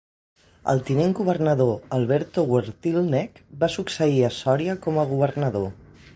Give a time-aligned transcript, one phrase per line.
[0.71, 5.71] El tinent governador Alberto Weretilneck va succeir a Soria com a governador.